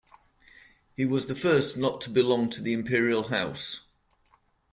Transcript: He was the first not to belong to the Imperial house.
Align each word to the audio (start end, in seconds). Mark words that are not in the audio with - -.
He 0.95 1.05
was 1.05 1.27
the 1.27 1.35
first 1.35 1.77
not 1.77 2.01
to 2.01 2.09
belong 2.09 2.49
to 2.49 2.61
the 2.63 2.73
Imperial 2.73 3.27
house. 3.27 3.85